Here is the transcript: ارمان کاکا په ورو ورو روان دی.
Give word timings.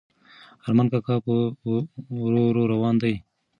ارمان 0.65 0.87
کاکا 0.91 1.15
په 1.25 1.33
ورو 2.21 2.41
ورو 2.47 2.63
روان 2.73 2.95
دی. 3.01 3.13